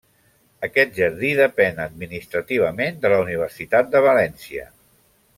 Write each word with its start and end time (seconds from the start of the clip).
Aquest 0.67 0.95
jardí 1.01 1.29
depèn 1.39 1.81
administrativament 1.83 2.97
de 3.03 3.11
la 3.13 3.19
Universitat 3.27 3.93
de 3.97 4.03
València. 4.11 4.65